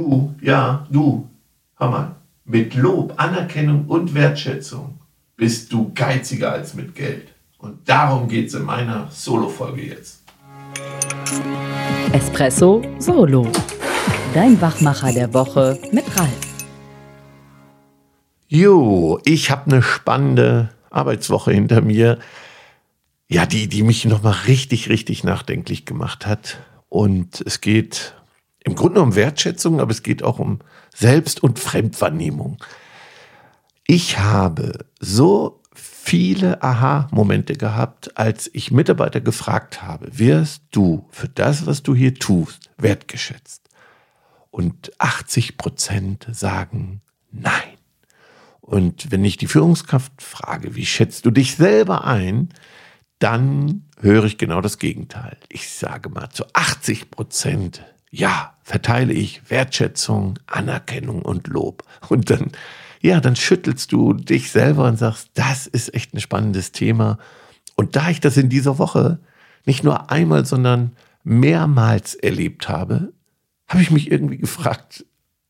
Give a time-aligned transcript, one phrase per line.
[0.00, 1.28] Du, ja, du,
[1.76, 2.16] hör mal,
[2.46, 4.98] mit Lob, Anerkennung und Wertschätzung
[5.36, 7.28] bist du geiziger als mit Geld.
[7.58, 10.24] Und darum geht es in meiner Solo-Folge jetzt.
[12.14, 13.46] Espresso Solo.
[14.32, 16.30] Dein Wachmacher der Woche mit Ralf.
[18.48, 22.18] Jo, ich habe eine spannende Arbeitswoche hinter mir.
[23.28, 26.58] Ja, die, die mich nochmal richtig, richtig nachdenklich gemacht hat.
[26.88, 28.14] Und es geht
[28.64, 30.60] im Grunde um Wertschätzung, aber es geht auch um
[30.94, 32.62] Selbst- und Fremdwahrnehmung.
[33.86, 41.66] Ich habe so viele Aha-Momente gehabt, als ich Mitarbeiter gefragt habe, wirst du für das,
[41.66, 43.68] was du hier tust, wertgeschätzt?
[44.50, 47.78] Und 80 Prozent sagen nein.
[48.60, 52.50] Und wenn ich die Führungskraft frage, wie schätzt du dich selber ein,
[53.18, 55.36] dann höre ich genau das Gegenteil.
[55.48, 61.84] Ich sage mal zu 80 Prozent, ja, verteile ich Wertschätzung, Anerkennung und Lob.
[62.08, 62.50] Und dann,
[63.00, 67.18] ja, dann schüttelst du dich selber und sagst, das ist echt ein spannendes Thema.
[67.76, 69.18] Und da ich das in dieser Woche
[69.64, 73.12] nicht nur einmal, sondern mehrmals erlebt habe,
[73.68, 75.04] habe ich mich irgendwie gefragt,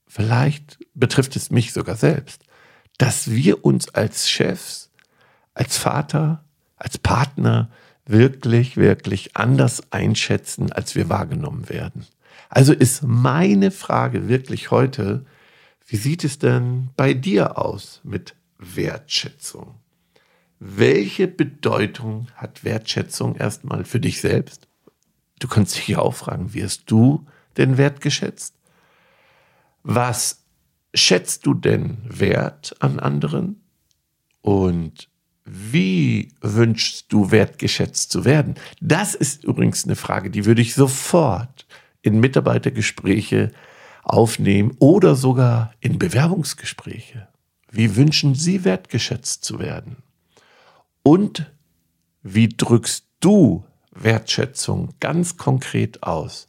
[0.06, 2.42] vielleicht betrifft es mich sogar selbst,
[2.98, 4.90] dass wir uns als Chefs,
[5.54, 6.44] als Vater,
[6.76, 7.70] als Partner
[8.04, 12.06] wirklich, wirklich anders einschätzen, als wir wahrgenommen werden.
[12.50, 15.24] Also ist meine Frage wirklich heute,
[15.86, 19.76] wie sieht es denn bei dir aus mit Wertschätzung?
[20.58, 24.66] Welche Bedeutung hat Wertschätzung erstmal für dich selbst?
[25.38, 27.24] Du kannst dich auch fragen, wirst du
[27.56, 28.54] denn wertgeschätzt?
[29.84, 30.42] Was
[30.92, 33.60] schätzt du denn wert an anderen?
[34.42, 35.08] Und
[35.44, 38.54] wie wünschst du wertgeschätzt zu werden?
[38.80, 41.66] Das ist übrigens eine Frage, die würde ich sofort
[42.02, 43.52] in Mitarbeitergespräche
[44.02, 47.28] aufnehmen oder sogar in Bewerbungsgespräche.
[47.70, 49.98] Wie wünschen Sie wertgeschätzt zu werden?
[51.02, 51.50] Und
[52.22, 56.48] wie drückst du Wertschätzung ganz konkret aus?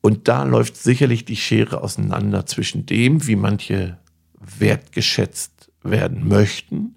[0.00, 3.98] Und da läuft sicherlich die Schere auseinander zwischen dem, wie manche
[4.38, 6.94] wertgeschätzt werden möchten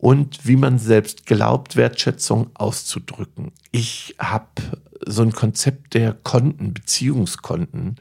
[0.00, 3.52] und wie man selbst glaubt, Wertschätzung auszudrücken.
[3.70, 4.46] Ich habe
[5.06, 7.96] so ein Konzept der Konten, Beziehungskonten.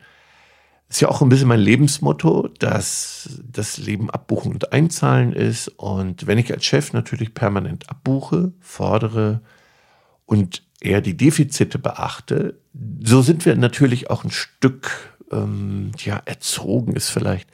[0.87, 5.67] Ist ja auch ein bisschen mein Lebensmotto, dass das Leben abbuchen und einzahlen ist.
[5.67, 9.41] Und wenn ich als Chef natürlich permanent abbuche, fordere
[10.25, 12.61] und eher die Defizite beachte,
[13.03, 14.89] so sind wir natürlich auch ein Stück,
[15.33, 17.49] ähm, ja, erzogen ist vielleicht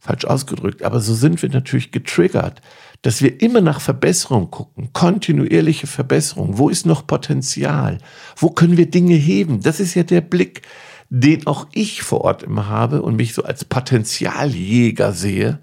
[0.00, 2.60] falsch ausgedrückt, aber so sind wir natürlich getriggert,
[3.04, 6.56] dass wir immer nach Verbesserung gucken, kontinuierliche Verbesserung.
[6.56, 7.98] Wo ist noch Potenzial?
[8.34, 9.60] Wo können wir Dinge heben?
[9.60, 10.62] Das ist ja der Blick,
[11.10, 15.60] den auch ich vor Ort immer habe und mich so als Potenzialjäger sehe.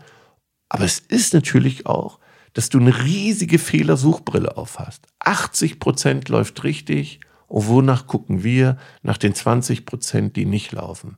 [0.69, 2.19] Aber es ist natürlich auch,
[2.53, 5.07] dass du eine riesige Fehlersuchbrille aufhast.
[5.17, 7.21] 80 Prozent läuft richtig.
[7.47, 8.77] Und wonach gucken wir?
[9.01, 11.17] Nach den 20 Prozent, die nicht laufen.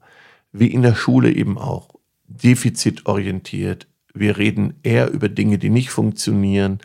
[0.54, 1.90] Wie in der Schule eben auch
[2.28, 3.88] defizitorientiert.
[4.14, 6.80] Wir reden eher über Dinge, die nicht funktionieren.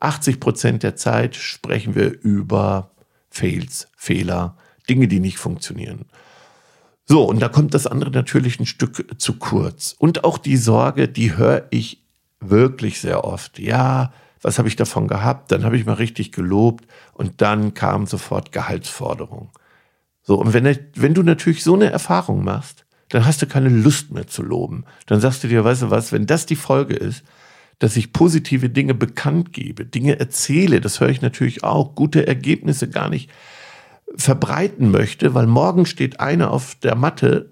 [0.00, 2.90] 80 Prozent der Zeit sprechen wir über
[3.30, 4.56] Fails, Fehler,
[4.88, 6.06] Dinge, die nicht funktionieren.
[7.06, 9.94] So, und da kommt das andere natürlich ein Stück zu kurz.
[9.98, 12.02] Und auch die Sorge, die höre ich
[12.40, 13.58] wirklich sehr oft.
[13.58, 15.52] Ja, was habe ich davon gehabt?
[15.52, 19.50] Dann habe ich mal richtig gelobt und dann kam sofort Gehaltsforderung.
[20.22, 24.12] So, und wenn, wenn du natürlich so eine Erfahrung machst, dann hast du keine Lust
[24.12, 24.84] mehr zu loben.
[25.06, 27.22] Dann sagst du dir, weißt du was, wenn das die Folge ist,
[27.78, 32.88] dass ich positive Dinge bekannt gebe, Dinge erzähle, das höre ich natürlich auch, gute Ergebnisse
[32.88, 33.30] gar nicht
[34.16, 37.48] verbreiten möchte, weil morgen steht einer auf der Matte,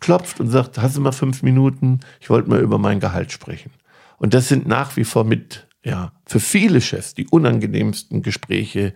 [0.00, 3.70] klopft und sagt, hast du mal fünf Minuten, ich wollte mal über mein Gehalt sprechen.
[4.18, 8.94] Und das sind nach wie vor mit, ja, für viele Chefs die unangenehmsten Gespräche,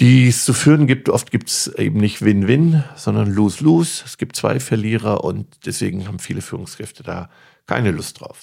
[0.00, 1.08] die es zu führen gibt.
[1.08, 4.02] Oft gibt es eben nicht Win-Win, sondern Lose-Lose.
[4.04, 7.30] Es gibt zwei Verlierer und deswegen haben viele Führungskräfte da
[7.66, 8.42] keine Lust drauf.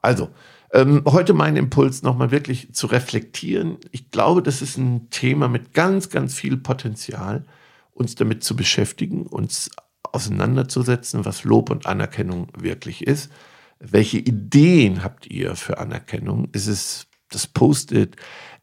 [0.00, 0.30] Also,
[0.72, 3.78] ähm, heute mein Impuls nochmal wirklich zu reflektieren.
[3.92, 7.44] Ich glaube, das ist ein Thema mit ganz, ganz viel Potenzial,
[7.92, 9.70] uns damit zu beschäftigen, uns
[10.02, 13.30] auseinanderzusetzen, was Lob und Anerkennung wirklich ist.
[13.78, 16.48] Welche Ideen habt ihr für Anerkennung?
[16.52, 18.16] Ist es das Post-it?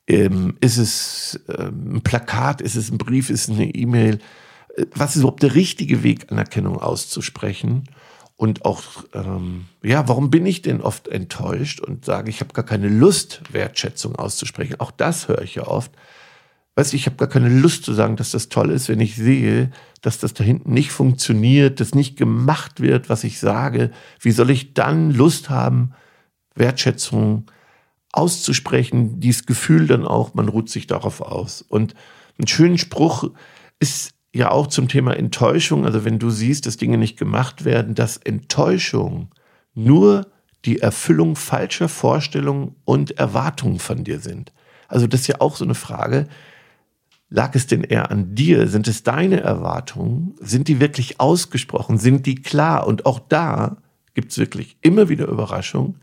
[0.07, 2.61] Ähm, ist es ähm, ein Plakat?
[2.61, 3.29] Ist es ein Brief?
[3.29, 4.19] Ist es eine E-Mail?
[4.75, 7.85] Äh, was ist überhaupt der richtige Weg, Anerkennung auszusprechen?
[8.35, 8.83] Und auch,
[9.13, 13.41] ähm, ja, warum bin ich denn oft enttäuscht und sage, ich habe gar keine Lust,
[13.51, 14.79] Wertschätzung auszusprechen?
[14.79, 15.91] Auch das höre ich ja oft.
[16.75, 19.15] Weißt du, ich habe gar keine Lust zu sagen, dass das toll ist, wenn ich
[19.15, 19.71] sehe,
[20.01, 23.91] dass das da hinten nicht funktioniert, dass nicht gemacht wird, was ich sage.
[24.19, 25.93] Wie soll ich dann Lust haben,
[26.55, 27.62] Wertschätzung auszusprechen,
[28.15, 31.61] dieses Gefühl dann auch, man ruht sich darauf aus.
[31.61, 31.93] Und
[32.39, 33.31] ein schöner Spruch
[33.79, 37.95] ist ja auch zum Thema Enttäuschung, also wenn du siehst, dass Dinge nicht gemacht werden,
[37.95, 39.29] dass Enttäuschung
[39.75, 40.27] nur
[40.65, 44.53] die Erfüllung falscher Vorstellungen und Erwartungen von dir sind.
[44.87, 46.27] Also das ist ja auch so eine Frage,
[47.29, 48.67] lag es denn eher an dir?
[48.67, 50.35] Sind es deine Erwartungen?
[50.39, 51.97] Sind die wirklich ausgesprochen?
[51.97, 52.87] Sind die klar?
[52.87, 53.77] Und auch da
[54.13, 55.95] gibt es wirklich immer wieder Überraschungen,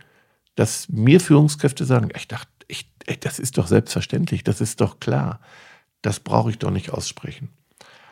[0.60, 2.86] dass mir Führungskräfte sagen, ich dachte, ich,
[3.20, 5.40] das ist doch selbstverständlich, das ist doch klar.
[6.02, 7.48] Das brauche ich doch nicht aussprechen.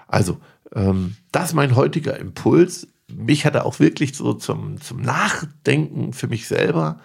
[0.06, 0.40] Also,
[0.74, 2.88] ähm, das ist mein heutiger Impuls.
[3.06, 7.00] Mich hat er auch wirklich so zum, zum Nachdenken für mich selber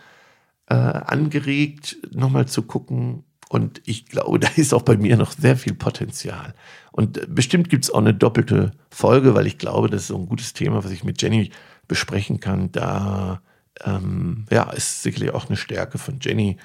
[0.70, 3.26] äh, angeregt, nochmal zu gucken.
[3.50, 6.56] Und ich glaube, da ist auch bei mir noch sehr viel Potenzial.
[6.94, 10.30] Und bestimmt gibt es auch eine doppelte Folge, weil ich glaube, das ist so ein
[10.30, 11.52] gutes Thema, was ich mit Jenny
[11.90, 12.72] besprechen kann.
[12.72, 13.42] Da
[13.82, 16.58] ähm, ja, ist sicherlich auch eine Stärke von Jenny.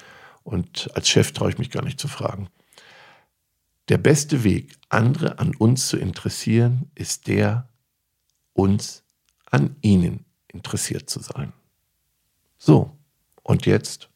[0.43, 2.49] Und als Chef traue ich mich gar nicht zu fragen.
[3.89, 7.67] Der beste Weg, andere an uns zu interessieren, ist der,
[8.53, 9.03] uns
[9.49, 11.53] an ihnen interessiert zu sein.
[12.57, 12.97] So,
[13.41, 14.09] und jetzt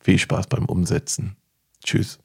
[0.00, 1.36] viel Spaß beim Umsetzen.
[1.82, 2.18] Tschüss.